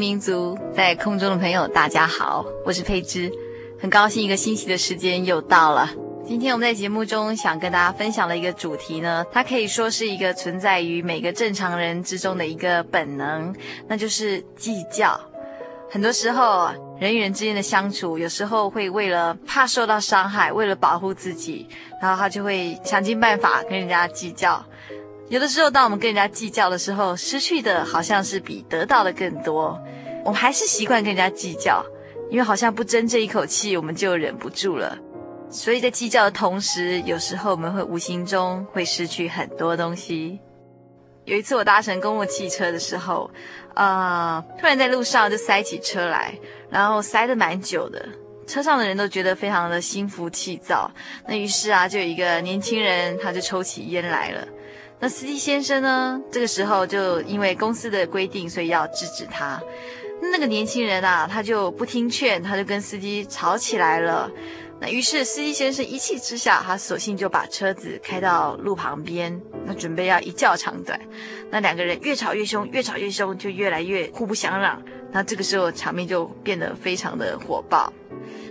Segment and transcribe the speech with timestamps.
[0.00, 3.30] 民族，在空中的朋友，大家好，我是佩芝，
[3.78, 5.90] 很高兴一个星期的时间又到了。
[6.26, 13.54] 今天我们在节目中想跟大家分享的一个主题呢，它可以说是一个存在于每个正常人之中的一个本能，
[13.86, 15.20] 那就是计较。
[15.90, 21.68] 很多时候，人与人之间的相处，有时候会为了怕受到伤害，为了保护自己，
[22.00, 24.64] 然后他就会想尽办法跟人家计较。
[25.30, 29.80] 有的时候，当我们跟人家计较的时候，失去的好像是比得到的更多。
[30.24, 31.84] 我们还是习惯跟人家计较，
[32.28, 34.98] 因为好像不争这一口气，我们就忍不住了。
[35.48, 40.40] 所以在计较的同时，有时候我们会无形中会失去很多东西。
[41.26, 43.30] 有一次我搭乘公共汽车的时候，
[43.74, 46.34] 啊、呃，突然在路上就塞起车来，
[46.68, 48.04] 然后塞得蛮久的，
[48.48, 50.90] 车上的人都觉得非常的心浮气躁。
[51.28, 54.44] 那于是啊，就有一个年轻人，他就抽起烟来了。
[55.00, 56.20] 那司机先生呢？
[56.30, 59.58] 这个时候就因为公司的规定，所以要制止他。
[60.20, 64.30] 那个年轻人啊，他就不听劝，他就跟司机吵起来了。
[64.78, 71.00] 那于是司机先生一气之下，他索性就把车子开到路旁边，那准备要一较长短。
[71.50, 74.82] 那两个人越吵越凶，越吵越凶，就越来越互不相让。
[75.10, 77.90] 那这个时候场面就变得非常的火爆。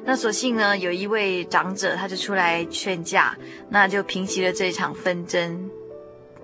[0.04, 3.38] 那所幸呢，有一位长者他就出来劝架，
[3.70, 5.70] 那就平息了这一场纷争。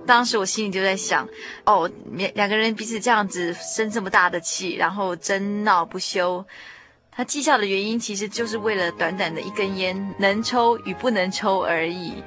[0.05, 1.27] 当时我心里就在想，
[1.65, 6.45] 哦，两两个人彼此这样子生这么大的气，然后争闹不休，
[7.11, 12.23] 他计较的原因其实就是为了短短的一根烟能抽与不能抽而已。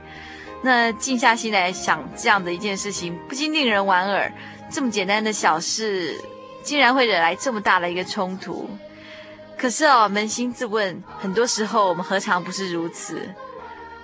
[0.60, 4.32] 那静下心来想，这样的一件事情不禁令人莞尔，
[4.70, 6.16] 这么简单的小事，
[6.64, 8.68] 竟然会惹来这么大的一个冲突。
[9.56, 13.28] 可是哦，扪心自问，很多时候我们何尝不是如此？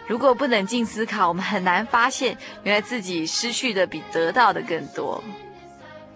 [0.06, 5.22] 如果不冷静思考，我们很难发现，原来自己失去的比得到的更多。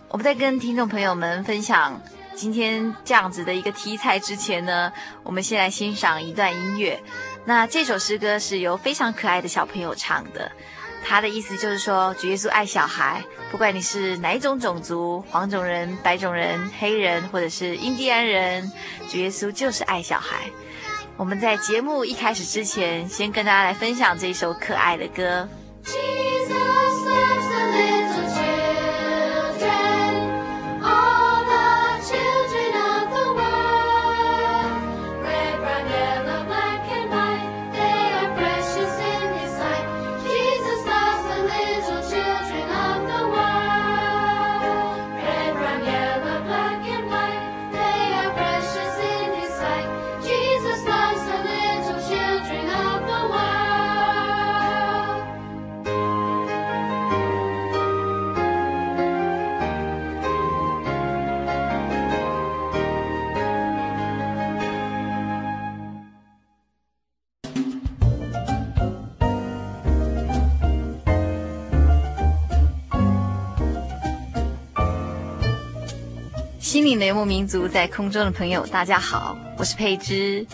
[0.08, 2.00] 我们在跟听众朋友们分享
[2.34, 7.00] 今天这样子的一个题材之前呢，我们先来欣赏一段音乐。
[7.44, 10.50] 那这首诗歌是由非常可爱的小朋友唱的，
[11.02, 18.70] 他的意思就是说，主耶稣爱小孩，不管你是哪一种种族，黄种人、白种人、黑人，或者是印第安人，
[19.08, 20.50] 主耶稣就是爱小孩。
[21.18, 25.48] 我们在节目一开始之前，先跟大家来分享这一首可爱的歌。
[76.98, 80.44] 的游牧民族，在空中的朋友，大家好，我是佩芝。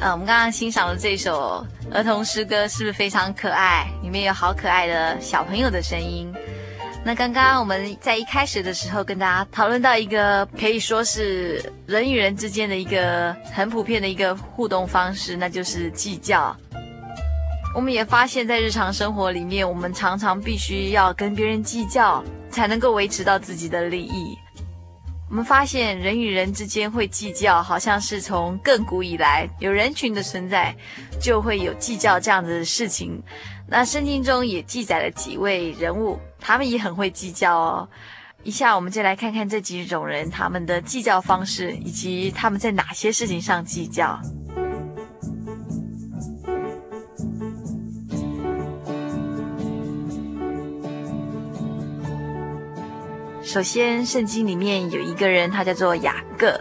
[0.00, 3.86] 呃，我们刚刚欣赏的这首儿童诗歌，是不是非常可爱？
[4.02, 6.32] 里面有好可爱的小朋友的声音。
[7.04, 16.56] 那刚刚我们在一开始的时候，跟大家讨论到一个可以说是人与人之间的一个很普遍的一个互动方式，那就是计较。
[17.74, 24.36] 我们也发现，在日常生活里面，我们常常必须要跟别人计较，才能够维持到自己的利益。
[25.34, 30.72] 我们发现人与人之间会计较，好像是从更古以来有人群的存在，
[31.20, 33.20] 就会有计较这样子的事情。
[33.66, 37.88] 那圣经中也记载了几位人物，他们也很会计较哦。
[38.44, 44.16] 一下我们就来看看这几种人他们的计较方式，以及他们在哪些事情上计较。
[53.54, 56.60] 首先，圣经里面有一个人，他叫做雅各。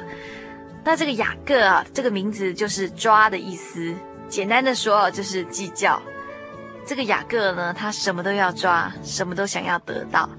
[0.84, 3.96] 那这个雅各啊，这个名字就是抓的意思。
[4.30, 6.00] 简单的说，就是计较。
[6.86, 10.30] 这个雅各呢，他什么都要抓，什么都想要得到。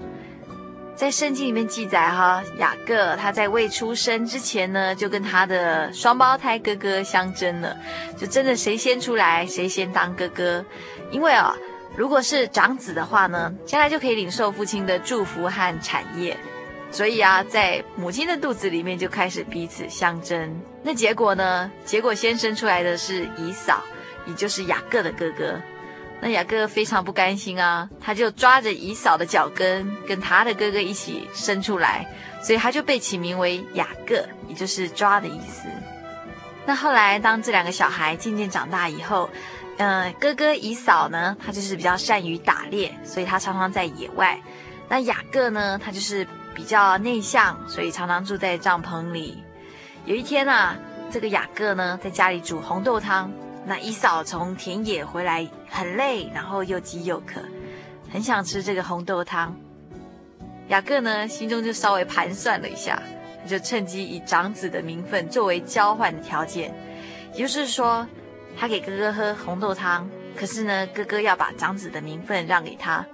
[0.95, 7.75] 在圣经里面记载哈，雅各他在未出生之前呢，就跟他的双胞胎哥哥相争了，
[8.15, 10.63] 就争着谁先出来，谁先当哥哥。
[11.11, 11.53] 因为啊。
[11.97, 16.37] 如果是长子的话呢，将来就可以领受父亲的祝福和产业，
[16.91, 20.59] 所以啊，在母亲的肚子里面就开始彼此相争。
[20.83, 21.71] 那结果呢？
[21.85, 23.81] 结果先生出来的是以扫，
[24.25, 25.59] 也就是雅各的哥哥。
[26.21, 32.05] 那雅各非常不甘心啊，他就抓着以扫的脚跟，跟他的哥哥一起生出来，
[32.41, 35.67] 所以他就被起名为雅各，也就是抓的意思。
[36.65, 39.29] 那后来，当这两个小孩渐渐长大以后，
[39.77, 44.39] 呃，哥哥以嫂呢，他就是比较善于打猎，所以他常常在野外。
[44.87, 49.43] 那雅各呢，他就是比较内向，所以常常住在帐篷里。
[50.05, 50.77] 有一天啊，
[51.11, 53.29] 这个雅各呢，在家里煮红豆汤。
[53.65, 57.41] 那以嫂从田野回来很累，然后又饥又渴，
[58.09, 59.53] 很想吃这个红豆汤。
[60.69, 63.01] 雅各呢，心中就稍微盘算了一下，
[63.45, 66.73] 就趁机以长子的名分作为交换的条件，
[67.33, 68.07] 也就是说。
[68.57, 73.05] 他给哥哥喝红豆汤，可是呢，哥哥要把长子的名分让给他。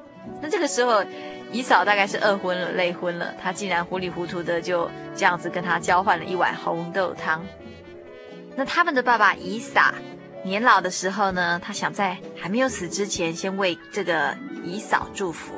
[0.42, 1.04] 那这个时候，
[1.52, 7.44] 姨嫂大概是饿昏了、累昏了，他竟然糊里糊涂的就这样子跟他交换了一碗红豆汤。
[8.56, 9.94] 那他们的爸爸以撒
[10.44, 15.54] 年老的时候呢，他想在还没有死之前，先为这个姨嫂祝福，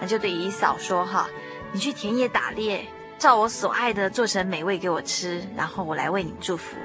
[0.00, 1.28] 那就对姨嫂说：“哈，
[1.72, 2.84] 你去田野打猎，
[3.18, 6.76] 照我所爱的做成美味给我吃，然后我来为你祝福。”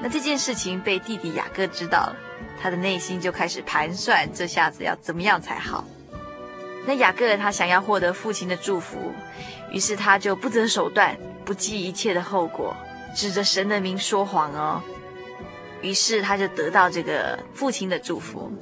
[0.00, 2.16] 那这件事情被弟弟雅各知道了，
[2.60, 5.84] 他的内心就开始盘算，这下子要怎么样才好。
[6.86, 9.12] 那雅各他想要获得父亲的祝福，
[9.72, 12.76] 于是他就不择手段，不计一切的后果，
[13.14, 14.82] 指着神的名说谎哦。
[15.82, 18.52] 于是他就得到这个父亲的祝福。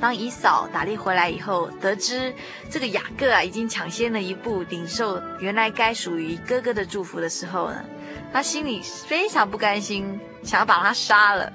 [0.00, 2.32] 当以扫打猎回来以后，得知
[2.70, 7.84] 这个雅各啊已经抢先了一步领受原来该属于哥哥的祝福的时候呢，
[8.32, 11.52] 他心里非常不甘心，想要把他杀了。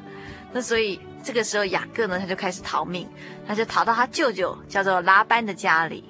[0.51, 3.10] 那所以这个时候，雅各呢，他就开始逃命，
[3.48, 6.03] 他就逃到他舅舅叫做拉班的家里。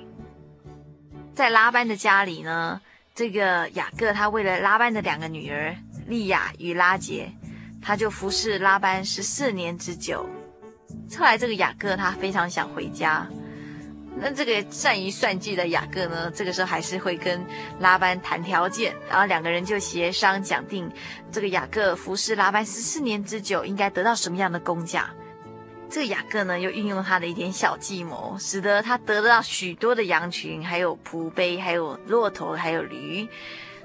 [1.34, 2.82] 在拉班的家里呢，
[3.14, 5.76] 这个雅各他为了拉班的两个女儿
[6.08, 7.32] 利亚与拉杰，
[7.82, 10.28] 他就服侍拉班十四年之久。
[11.18, 13.28] 后来这个雅各他非常想回家。
[14.18, 17.46] 那这个善于算计的雅各呢，这个时候还是会跟
[17.80, 20.90] 拉班谈条件，然后两个人就协商讲定，
[21.32, 25.10] 这个雅各服侍拉班十四年之久，应该得到什么样的工价。
[25.90, 33.28] 这个雅各呢，又运用他的一点小计谋，使得他得到许多的羊群，还有仆婢，还有骆驼，还有驴，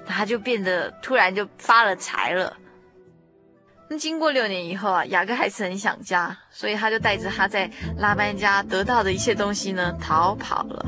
[0.07, 2.57] 他就变得突然就发了财了。
[3.97, 10.85] 经过六年以后啊，雅各还是很想家，所以他就带着他在拉班家得到的一切东西呢，逃跑了。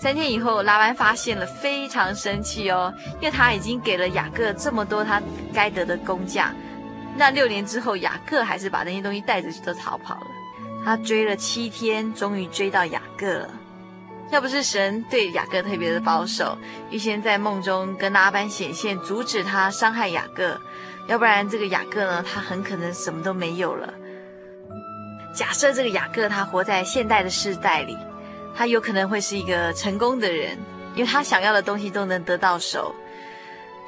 [0.00, 5.20] 三天以后，拉班发现了，非常生气哦，因为他已经给了雅各这么多他
[5.52, 6.54] 该得的工价。
[7.16, 10.26] 那六年之后，雅各还是把那些东西带着都逃跑了。
[10.84, 13.50] 他追了七天，终于追到雅各了。
[14.30, 16.56] 要不是神对雅各特别的保守，
[16.90, 20.60] 预先在梦中跟拉班显现，阻止他伤害雅各，
[21.06, 23.92] 要不然这个雅各呢，他很可能什么都没有了。
[25.34, 27.96] 假设这个雅各他活在现代的世代里，
[28.54, 30.58] 他有可能会是一个成功的人，
[30.94, 32.94] 因为他想要的东西都能得到手。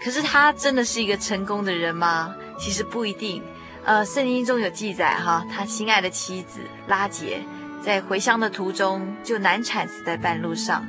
[0.02, 2.34] 可是他真的是一个成功的人吗？
[2.58, 3.42] 其实不一定。
[3.84, 7.42] 呃，圣经中有记载哈，他心爱的妻子拉结
[7.82, 10.86] 在回乡的途中就难产死在半路上。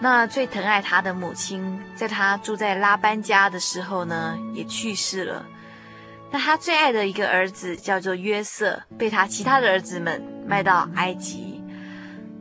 [0.00, 5.44] 那最疼爱他的母亲，在他住在拉班家的时候呢，也去世了。
[6.30, 11.62] 那他最爱的一个儿子叫做约瑟，被他其他的儿子们卖到埃及。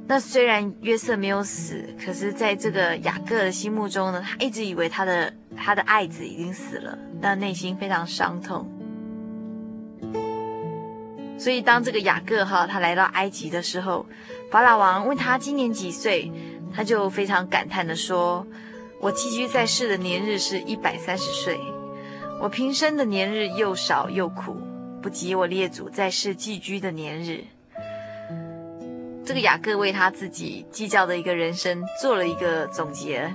[0.07, 8.69] 那虽然约瑟没有死，可是在这个雅各的心目中呢，他一直以为他的他的爱子已经死了，但内心非常伤痛。
[11.37, 14.05] 所以当这个雅各哈他来到埃及的时候，
[14.49, 16.31] 法老王问他今年几岁，
[16.73, 18.45] 他就非常感叹地说
[19.01, 21.59] ：“我寄居在世的年日是一百三十岁，
[22.41, 24.55] 我平生的年日又少又苦，
[25.01, 27.43] 不及我列祖在世寄居的年日。”
[29.25, 33.33] 这个雅各为他自己计较的一个人生做了一个总结，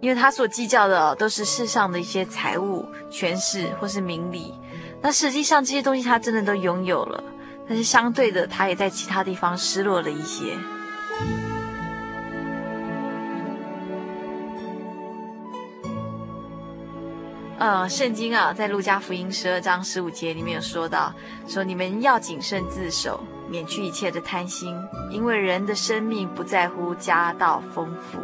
[0.00, 4.54] 因为他所计较的都是世上的一些财物、权势或是名利，
[5.02, 7.22] 那实际上这些东西他真的都拥有了，
[7.68, 10.56] 但是相对的，他也在其他地方失落了一些。
[17.58, 21.12] 呃，圣经啊，在路加福音十二章十五节里面有说到，
[21.48, 23.20] 说你们要谨慎自守。
[23.48, 24.76] 免去一切的贪心，
[25.08, 28.18] 因为人的生命不在乎家道丰富。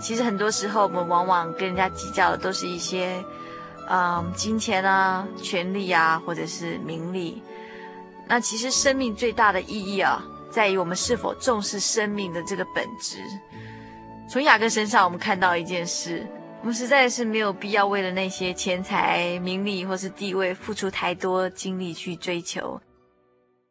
[0.00, 3.20] 其实很多时候，我们往往跟人家计较的都是一些，
[3.90, 7.42] 嗯，金钱啊、权力啊，或者是名利。
[8.26, 13.22] 那其实生命最大的意义啊，在于我们是否重视生命的这个本质。
[14.28, 16.26] 从雅各身上，我们看到一件事：
[16.60, 22.78] 我们实在是没有必要为了那些钱财、名利或是地位，付出太多精力去追求。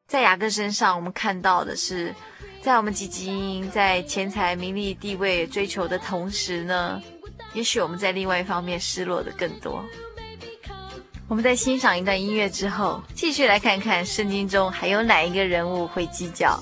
[0.07, 2.15] 在雅各身上，我们看到的是，
[2.62, 7.00] 在我们汲汲营营在钱财、名利、地位追求的同时呢，
[7.54, 9.84] 也许我们在另外一方面失落的更多。
[11.27, 16.58] 我们在欣赏一段音乐之后，继续来看看圣经中还有哪一个人物会计较。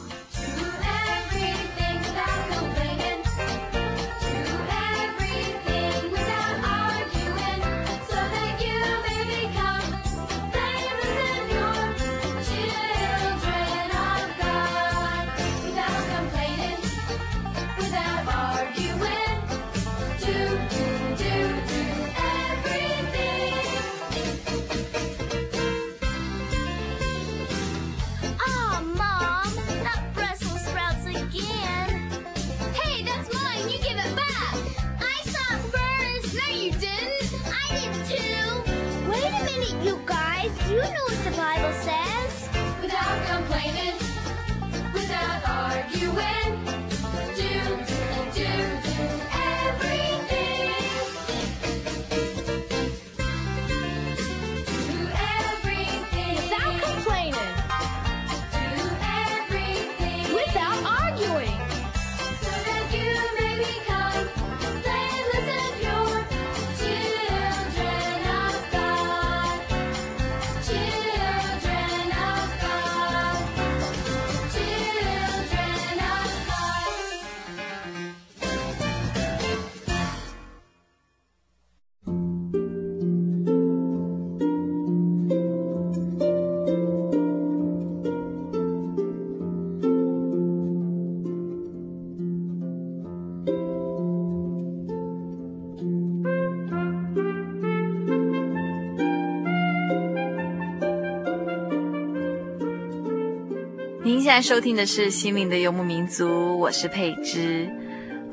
[104.36, 107.72] 在收听的是《心灵的游牧民族》，我是佩芝。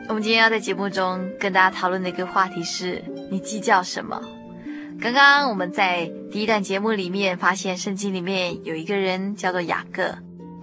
[0.08, 4.20] 我们今天要在节目中跟大家讨论的一个话题是：你计较什么？
[5.00, 10.12] 刚刚我们在第一段节目里面发现，圣经里面有一个人叫做雅各。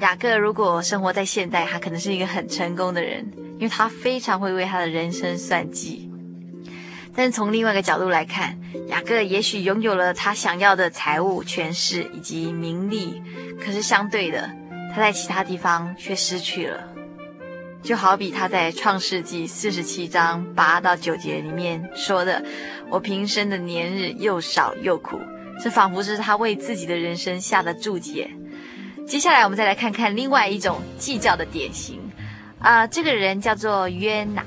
[0.02, 6.12] 雅各如果生活在现代，他可能是一个很成功的人，因为他非常会为他的人生算计。
[7.16, 13.24] 但是从另外一个角度来看，雅各也许拥有了他想要的财物、权势以及名利，
[13.58, 14.50] 可是相对的。
[14.90, 16.84] 他在其他地方却失去了，
[17.82, 22.44] 就好比他在创世纪四十七章八到九节里面说的
[22.90, 25.20] ：“我平生的年日又少又苦。”
[25.62, 28.30] 这仿佛是他为自己的人生下的注解。
[29.06, 32.00] 接下来，我们再来看看另外一种计较的典型。
[32.60, 34.44] 啊、这个人叫做约拿。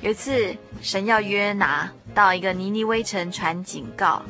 [0.00, 4.22] 有一次，神要约拿到一个尼尼微城传警告，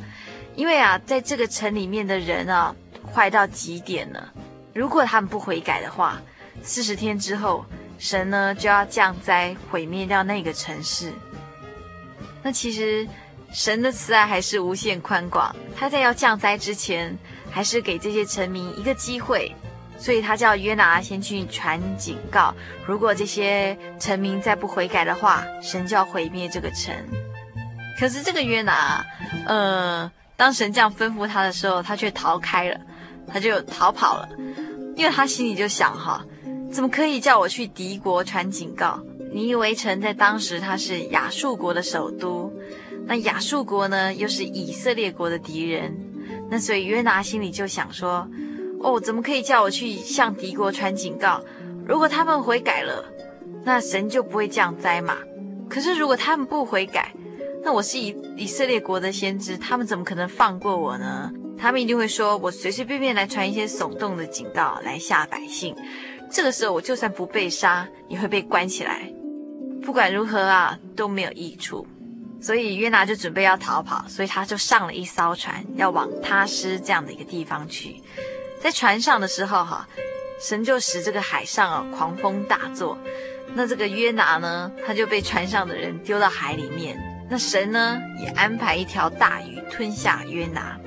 [0.57, 2.75] 因为啊，在这个城里面的人啊，
[3.13, 4.33] 坏到极点了。
[4.75, 6.21] 如果他们不悔改的话，
[6.63, 7.65] 四十天之后，
[7.99, 11.13] 神呢就要降灾毁灭掉那个城市。
[12.43, 13.09] 那其实
[13.53, 17.17] 神的慈爱还是无限宽广，他在要降灾之前，
[17.51, 19.55] 还是给这些臣民一个机会，
[19.97, 22.53] 所以他叫约拿先去传警告，
[22.85, 26.93] 如果这些臣民再不悔改的话，神就要毁灭这个城。
[27.99, 29.07] 可是这个约拿，
[29.47, 32.81] 呃，当神这样吩咐他的时候，他却逃开了，
[33.27, 34.29] 他就逃跑了，
[34.97, 36.25] 因为他心里就想哈，
[36.73, 39.01] 怎么可以叫我去敌国传警告？
[39.33, 42.53] 尼尼微城在当时它是亚述国的首都。
[43.07, 45.95] 那亚述国呢，又是以色列国的敌人，
[46.49, 48.27] 那所以约拿心里就想说
[48.81, 51.43] ：“哦，怎么可以叫我去向敌国传警告？
[51.87, 53.05] 如果他们悔改了，
[53.65, 55.19] 那神就不会降灾嘛。
[55.69, 57.13] 可是如果他们不悔改，
[57.63, 61.31] 那我是以以色列国的先知，他们怎么可能放过我呢？
[61.65, 65.75] 他们一定会说我随随便便来传一些耸动的警告来吓百姓。
[66.31, 69.11] 这个时候我就算不被杀，也会被关起来。
[69.81, 71.87] 不管如何啊，都没有益处。”
[72.39, 78.03] 所以约拿就准备要逃跑，所以他就上了一艘船，要往他施这样的一个地方去。
[78.61, 79.89] 在船上的时候，哈，
[80.39, 82.99] 神就使这个海上啊狂风大作。
[83.55, 87.03] 那这个约拿呢，他就被船上的人丢到海里面。
[87.31, 90.79] 那神呢，也安排一条大鱼吞下约拿。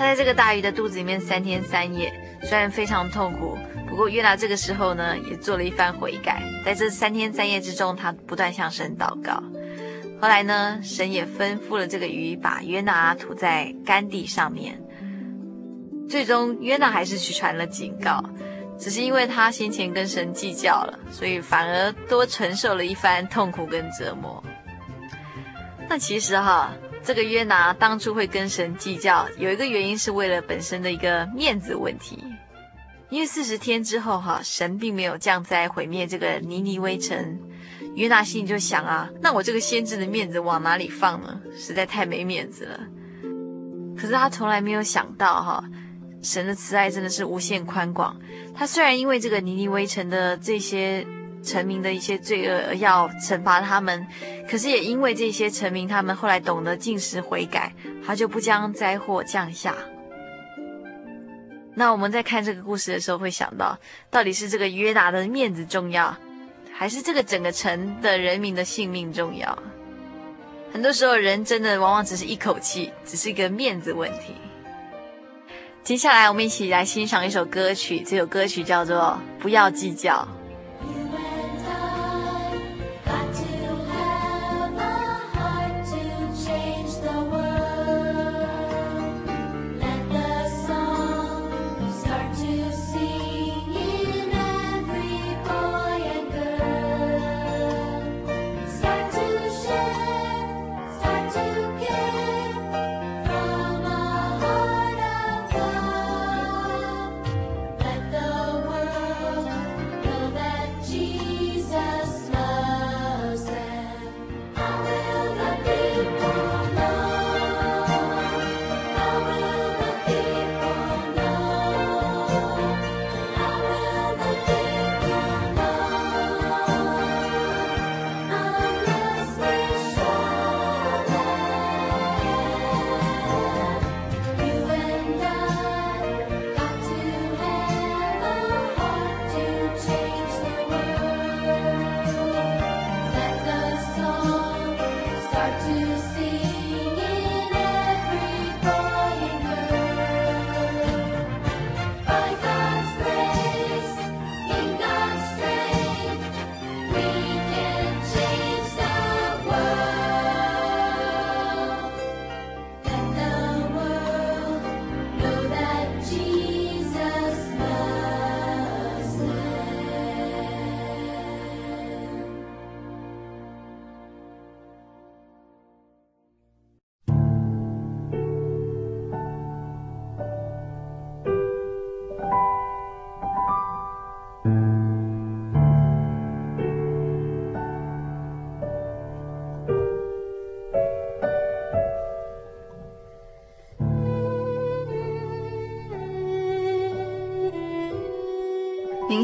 [0.00, 2.10] 他在这个大鱼的肚子里面三天三夜，
[2.44, 6.42] 虽然非常痛苦，不过约拿这个时候呢，也做了一番悔改。
[6.64, 9.42] 在这三天三夜之中，他不断向神祷告。
[10.18, 14.80] 后来呢，神也吩咐了这个鱼，把约拿吐在干地上面。
[16.08, 18.24] 最终，约拿还是去传了警告，
[18.78, 24.42] 只是因为他先前跟神计较了，所以反而多承受了一番痛苦跟折磨。
[25.90, 32.22] 那其实哈，这个约拿当初会跟神计较，有一个原因是为了本身的一个面子问题。
[33.08, 37.38] 因为四十天之后哈，神并没有降灾毁灭这个尼尼微城。
[37.96, 41.40] 约拿心里就想啊，那我这个先知的面子往哪里放呢？
[41.58, 42.80] 实在太没面子了。
[43.96, 45.64] 可是他从来没有想到哈，
[46.22, 48.16] 神的慈爱真的是无限宽广。
[48.54, 51.04] 他虽然因为这个尼尼微城的这些
[51.42, 54.06] 臣民的一些罪恶而要惩罚他们，
[54.48, 57.72] 可是也因为这些臣民他们后来懂得禁食悔改，
[58.04, 59.74] 他就不将灾祸降下。
[61.74, 63.78] 那我们在看这个故事的时候会想到，
[64.10, 66.14] 到底是这个约拿的面子重要？
[66.72, 69.56] 还是这个整个城的人民的性命重要？
[70.72, 74.34] 很多时候，人真的往往只是一口气，只是一个面子问题。
[75.82, 80.26] 接下来，我们一起来欣赏一首歌曲，这首歌曲叫做《不要计较》。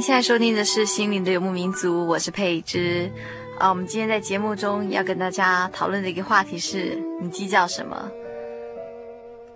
[0.06, 3.10] 现在收听的是《心灵的游牧民族》，我是佩芝。
[3.58, 8.08] 啊，我们今天在节目中要跟大家讨论的一个话题是：你计较什么？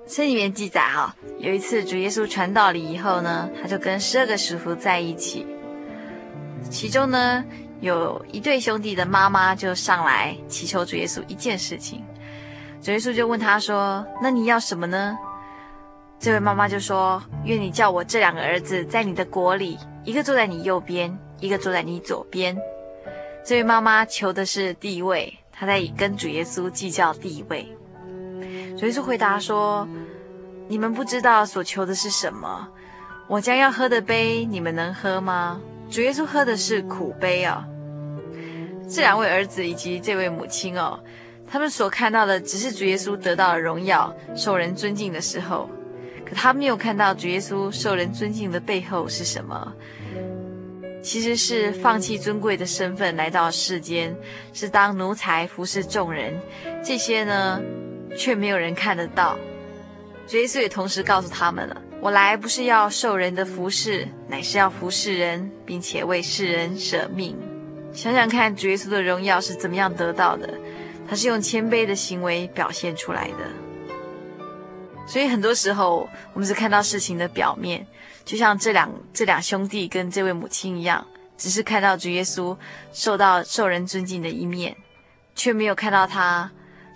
[0.08, 5.46] 圣经里面记载哈，有一次主耶稣传道了以后呢，他就跟十二个使徒在一起，
[6.68, 7.44] 其中呢
[7.80, 12.04] 有一对兄弟的妈妈就上来祈求主耶稣一件事情。
[12.82, 15.16] 主耶稣就问他说：“那你要什么呢？”
[16.18, 19.78] 这位妈妈就说：“愿你叫我这两个儿子在你的国里，
[20.10, 22.58] 一个坐在你右边，一个坐在你左边。”
[23.46, 27.64] 这位妈妈求的是地位，她在跟主耶稣计较地位。
[28.76, 29.86] 主耶稣回答说
[30.66, 32.66] ：“你们不知道所求的是什么。
[33.28, 37.64] 我将要喝的杯，你们能喝吗？”主耶稣喝的是苦杯哦。
[38.88, 40.98] 这两位儿子以及这位母亲哦，
[41.48, 45.70] 他们所看到的只是主耶稣得到了荣耀、受人尊敬的时候，
[46.26, 49.72] 可他没有看到主耶稣受人尊敬的背后是什么。
[51.02, 54.14] 其实是放弃尊贵的身份来到世间，
[54.52, 56.38] 是当奴才服侍众人。
[56.84, 57.60] 这些呢，
[58.16, 59.38] 却没有人看得到。
[60.26, 67.36] 主耶稣也同时告诉他们了：“我来不是要受人的服侍，乃是要服侍人，并且为世人舍命。”
[67.92, 70.48] 想想看，主耶稣的荣耀是怎么样得到的？
[71.08, 74.32] 他是用谦卑的行为表现出来的。
[75.08, 77.84] 所以很多时候，我们只看到事情的表面。
[78.30, 81.04] 就像这两这两兄弟跟这位母亲一样，
[81.36, 82.56] 只是看到主耶稣
[82.92, 84.76] 受到受人尊敬的一面，
[85.34, 86.48] 却没有看到他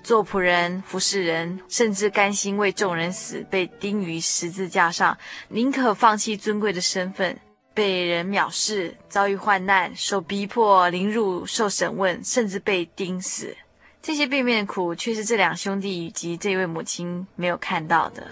[0.04, 5.18] 做仆人、服侍人，甚至甘心为众人死，被钉于十字架上，
[5.48, 7.36] 宁可放弃尊贵的身份，
[7.74, 13.56] 被人藐视，遭遇患难，受逼迫、凌辱、受审问，甚至被钉死。
[14.00, 18.24] 这些背面的苦，却是这两兄弟以及这位母亲没有看到的。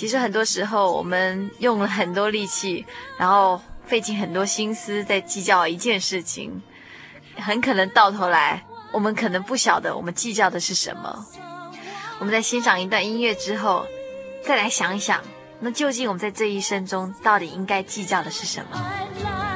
[0.00, 2.86] 其实很多时候，我们用了很多力气，
[3.18, 6.62] 然后费尽很多心思在计较一件事情，
[7.36, 11.26] 很可能到头来，我们可能不晓得我们计较的是什么。
[12.18, 13.84] 我们在欣赏一段音乐之后，
[14.42, 15.22] 再来想一想，
[15.58, 19.49] 那究竟我们在这一生中到底应该计较的是什么？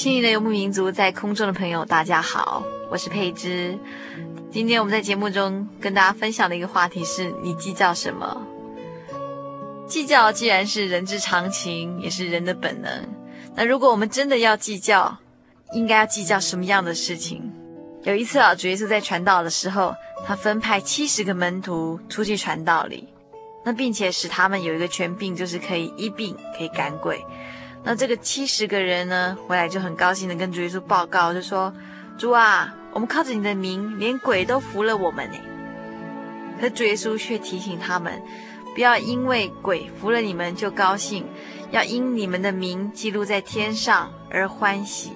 [0.00, 3.78] 心灵的游牧民族，在空中的朋友，大家好，我是佩芝。
[4.50, 8.40] 今天我们在节目中跟大家分享的一个话题是：你计较什么？
[9.86, 12.90] 计较既然是人之常情，也是人的本能。
[13.54, 15.14] 那如果我们真的要计较，
[15.74, 17.52] 应该要计较什么样的事情？
[18.04, 19.94] 有一次啊，主耶稣在传道的时候，
[20.26, 23.06] 他分派七十个门徒出去传道里，
[23.66, 27.22] 那并且使他们有一个权柄，就是可以医病，可以赶鬼。
[27.82, 31.72] 那这个七十个人呢，回来就很高兴的跟主耶稣报告，就说
[32.18, 35.36] ：“主啊，我们靠着你的名，连鬼都服了我们呢。”
[36.60, 38.22] 可主耶稣却提醒他们，
[38.74, 41.26] 不要因为鬼服了你们就高兴，
[41.70, 45.12] 要因你们的名记录在天上而欢喜。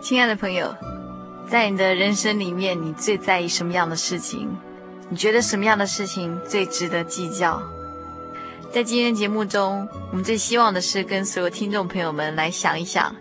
[0.00, 0.74] 亲爱的朋友，
[1.50, 4.56] 在你的人生里面，你最在意什么样的事情？
[5.10, 7.62] 你觉得什么样的事情最值得计较？
[8.72, 13.14] 在今天节目中，我们最希望的是跟所有听众朋友们来想一想，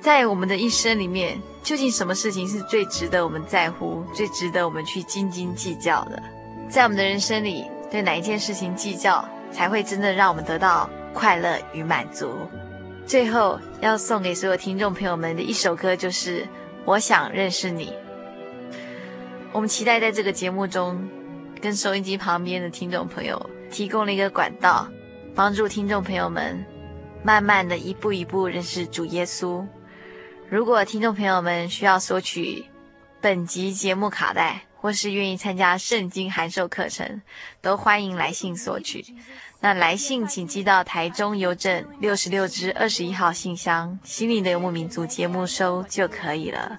[0.00, 6.22] 在我们的一生里面，究竟什么事情是最值得我们在乎、最值得我们去斤斤计较的？
[6.68, 12.30] 在我们的人生里，对哪一件事情计较，才会真的让我们得到快乐与满足？
[13.06, 16.42] 最后要送给所有听众朋友们的一首歌，就是
[16.84, 17.86] 《我想认识你》。
[19.52, 21.02] 我们期待在这个节目中，
[21.62, 23.50] 跟收音机旁边的听众朋友。
[23.72, 24.86] 提供了一个管道，
[25.34, 26.64] 帮助听众朋友们
[27.24, 29.66] 慢慢的一步一步认识主耶稣。
[30.48, 32.66] 如果听众朋友们需要索取
[33.20, 37.22] 本集节目卡带，或是愿意参加圣经函授课程，
[37.62, 39.02] 都欢迎来信索取。
[39.60, 46.76] 那来信请寄到台中邮政六十六支二十一号信箱，心灵的游牧民族节目收就可以了。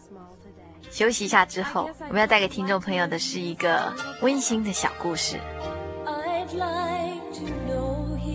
[0.92, 5.40] 休息一下之后，我们要带给听众朋友的是一个温馨的小故事。
[6.56, 8.34] like to know him.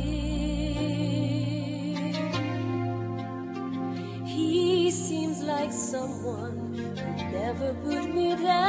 [4.26, 8.67] He seems like someone who never put me down.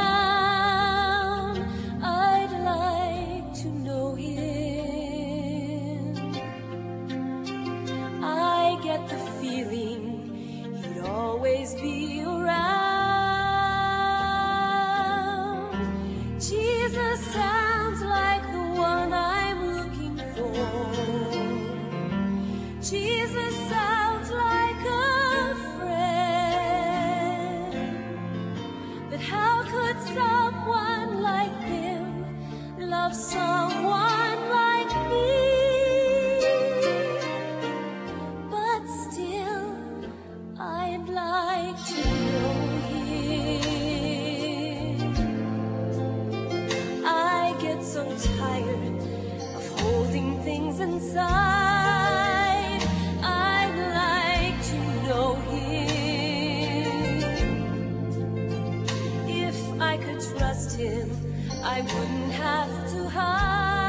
[60.82, 63.79] I wouldn't have to hide.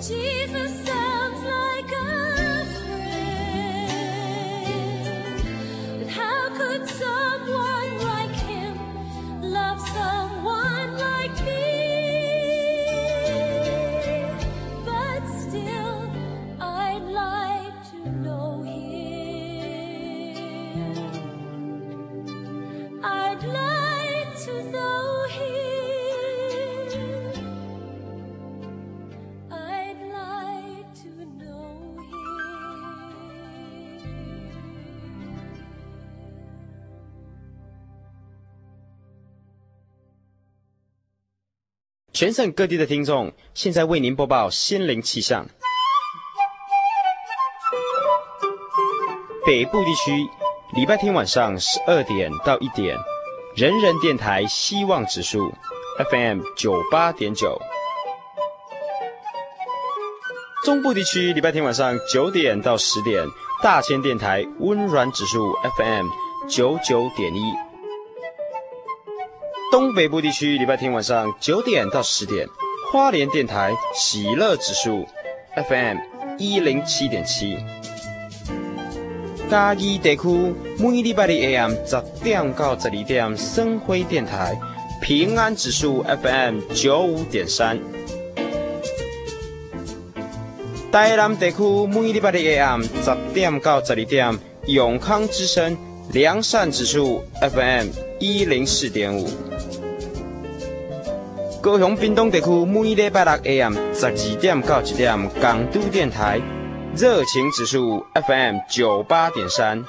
[0.00, 0.99] Jesus.
[42.20, 45.46] 全省各地的听众，现在为您播报心灵气象。
[49.46, 50.28] 北部地区
[50.76, 52.94] 礼拜天晚上十二点到一点，
[53.56, 55.50] 人人电台希望指数
[56.10, 57.58] FM 九八点九。
[60.62, 63.26] 中部地区礼拜天晚上九点到十点，
[63.62, 66.06] 大千电台温暖指数 FM
[66.50, 67.69] 九九点一。
[69.70, 72.48] 东北部地区礼拜天晚上九点到十点，
[72.90, 75.06] 花莲电台喜乐指数
[75.54, 75.96] FM
[76.38, 77.56] 一零七点七。
[79.48, 80.28] 嘉义地区
[80.76, 84.58] 每礼拜的 AM 十点到十二点，生辉电台
[85.00, 87.78] 平安指数 FM 九五点三。
[90.90, 95.78] 台南地区每礼拜的 AM 十点到十二点，永康之声
[96.12, 97.86] 良善指数 FM
[98.18, 99.28] 一零四点五。
[101.62, 106.40] 高雄屏东地区每礼拜六 AM 十二点到一点，港都电台
[106.96, 109.84] 热情指数 FM 九八点三。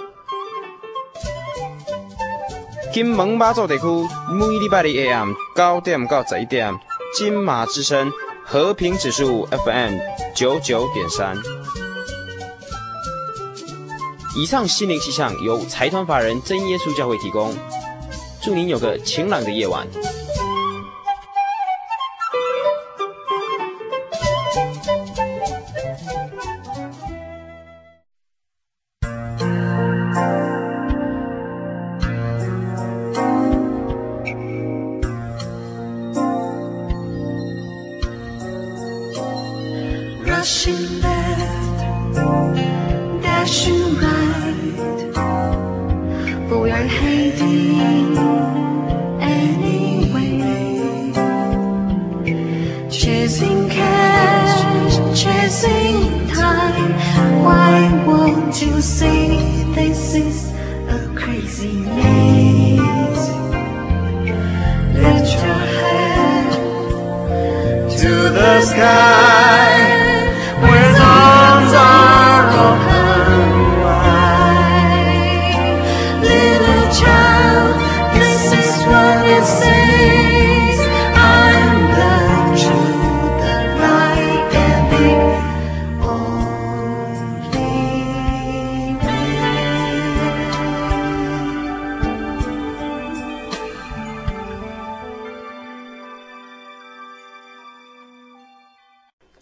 [2.92, 3.86] 金门马祖地区
[4.34, 6.78] 每礼拜六 AM 九点到十一点，
[7.18, 8.12] 金马之声
[8.44, 9.98] 和平指数 FM
[10.36, 11.38] 九九点三。
[14.36, 17.54] 以上心灵气象由财团法人真耶稣教会提供，
[18.42, 19.88] 祝您有个晴朗的夜晚。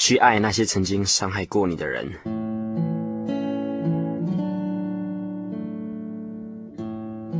[0.09, 2.03] 去爱那些曾经伤害过你的人。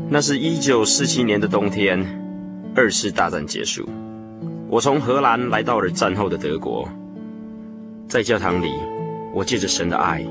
[0.08, 2.00] 那是一九四七年的冬天，
[2.76, 3.90] 二次大战结束，
[4.70, 6.88] 我从荷兰来到了战后的德国，
[8.08, 8.72] 在教堂里，
[9.34, 10.24] 我借着神的爱，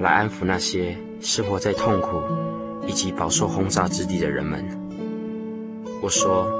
[0.00, 2.20] 来安抚那些生活在痛苦
[2.88, 4.64] 以及饱受轰炸之地的人们。
[6.02, 6.50] 我说，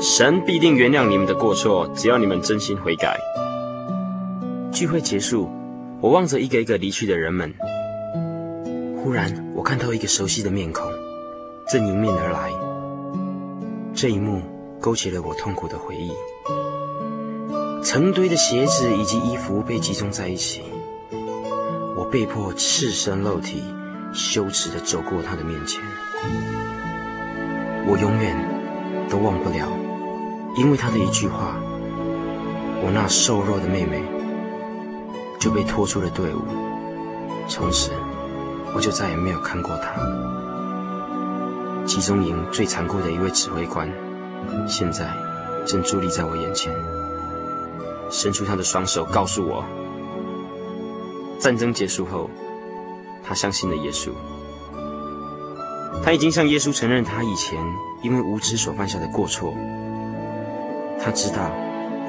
[0.00, 3.16] 神必定原谅你们的过错，只要你们真心悔改。
[4.70, 5.50] 聚会结束，
[6.00, 7.52] 我望着一个一个离去的人们，
[9.02, 10.84] 忽然我看到一个熟悉的面孔，
[11.68, 12.52] 正迎面而来。
[13.94, 14.42] 这一幕
[14.80, 16.12] 勾起了我痛苦的回忆。
[17.82, 20.62] 成堆的鞋子以及衣服被集中在一起，
[21.96, 23.64] 我被迫赤身露体，
[24.12, 25.82] 羞耻地走过他的面前。
[27.86, 29.66] 我永远都忘不了，
[30.56, 31.56] 因为他的一句话，
[32.84, 34.02] 我那瘦弱的妹妹。
[35.38, 36.42] 就被拖出了队伍，
[37.48, 37.92] 从此
[38.74, 39.92] 我就再也没有看过他。
[41.86, 43.90] 集中营最残酷的一位指挥官，
[44.66, 45.06] 现在
[45.66, 46.74] 正伫立在我眼前，
[48.10, 49.64] 伸出他的双手，告诉我：
[51.38, 52.28] 战争结束后，
[53.24, 54.10] 他相信了耶稣。
[56.04, 57.58] 他已经向耶稣承认他以前
[58.02, 59.54] 因为无知所犯下的过错。
[61.00, 61.50] 他知道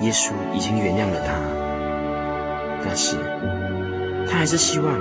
[0.01, 1.68] 耶稣已经原谅了他。
[2.83, 3.17] 但是，
[4.29, 4.99] 他还是希望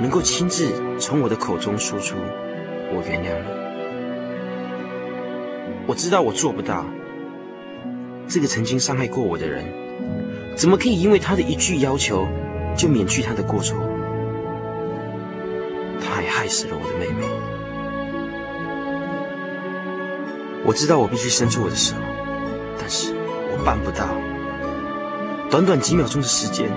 [0.00, 2.16] 能够亲自从我的口中说出
[2.90, 3.48] “我原谅你”。
[5.86, 6.84] 我知道我做不到。
[8.26, 9.64] 这个曾经伤害过我的人，
[10.56, 12.26] 怎么可以因为他的一句要求
[12.76, 13.78] 就免去他的过错？
[16.00, 17.24] 他还害死了我的妹妹。
[20.64, 21.94] 我知道我必须伸出我的手，
[22.78, 23.14] 但是
[23.52, 24.08] 我办不到。
[25.50, 26.68] 短短几秒钟的时间。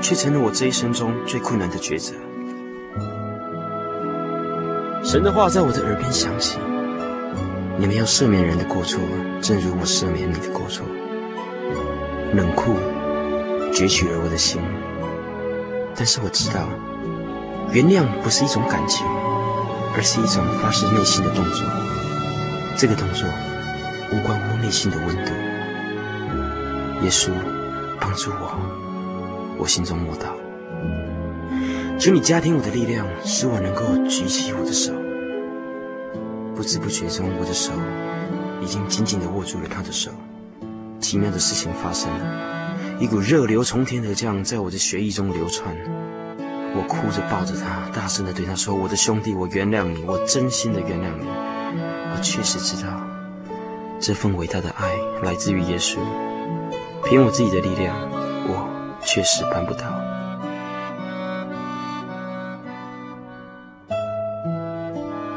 [0.00, 2.14] 却成了我这一生中最困难的抉择。
[5.02, 6.58] 神的话在我的耳边响起
[7.78, 9.00] ：“你们要赦免人的过错，
[9.40, 10.84] 正如我赦免你的过错。”
[12.34, 12.74] 冷酷
[13.72, 14.60] 攫取了我的心。
[15.96, 16.68] 但是我知道，
[17.72, 19.04] 原谅不是一种感情，
[19.96, 21.64] 而是一种发自内心的动作。
[22.76, 23.28] 这个动作
[24.12, 25.32] 无关乎内心的温度。
[27.02, 27.30] 耶稣，
[27.98, 28.69] 帮助我。
[29.60, 30.28] 我心中默祷，
[31.98, 34.90] 求你加添我的力量，使我能够举起我的手。
[36.56, 37.70] 不知不觉中，我的手
[38.62, 40.10] 已经紧紧地握住了他的手。
[40.98, 45.76] 奇妙的事情发生了，一股热流从天而降，在我的血液中流窜。
[46.74, 51.26] 我哭着抱着他，大声地对他说：“我的兄弟，我原谅你，我真心的原谅你。
[51.26, 52.88] 我确实知道，
[54.00, 55.98] 这份伟大的爱来自于耶稣。
[57.04, 57.94] 凭我自己的力量，”
[59.04, 59.86] 确实办不到，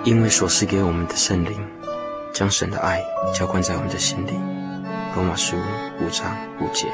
[0.03, 1.65] 因为所赐给我们的圣灵，
[2.33, 3.03] 将神的爱
[3.33, 4.39] 浇灌在我们的心里。
[5.15, 5.55] 罗马书
[6.01, 6.87] 五章五节。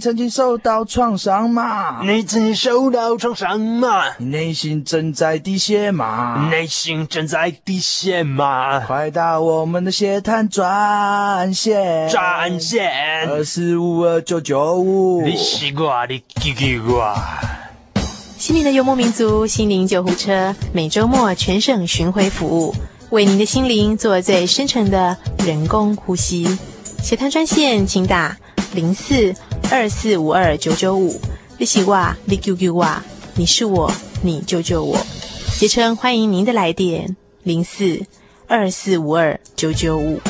[0.00, 2.02] 曾经受到创伤吗？
[2.02, 4.02] 你曾经受到创伤吗？
[4.18, 6.48] 你内心正在滴血吗？
[6.50, 8.80] 内心正在滴血吗？
[8.80, 15.22] 快打我们的血滩专线，专线二四五二九九五。
[15.22, 17.14] 你西瓜，你给给我。
[18.38, 22.74] 心灵的游牧民族，心灵救护车，每周末全省巡回服务，
[23.10, 26.58] 为您的心灵做最深沉的人工呼吸。
[27.02, 28.36] 血滩专线，请打
[28.72, 29.34] 零四。
[29.72, 31.20] 二四五二九九五，
[31.56, 33.02] 你是我，你救救我，
[33.36, 34.98] 你是我，你救救我。
[35.60, 38.04] 杰琛欢迎您的来电，零四
[38.48, 40.20] 二四五二九九五。